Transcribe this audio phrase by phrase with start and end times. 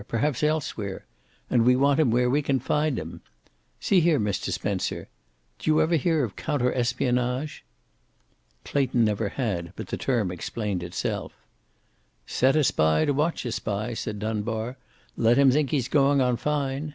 [0.07, 1.05] Perhaps elsewhere.
[1.47, 3.21] And we want him where we can find him.
[3.79, 4.49] See here, Mr.
[4.51, 5.09] Spencer,
[5.59, 7.63] d'you ever hear of counter espionage?"
[8.65, 11.33] Clayton never had, but the term explained itself.
[12.25, 14.75] "Set a spy to watch a spy," said Dunbar.
[15.15, 16.89] "Let him think he's going on fine.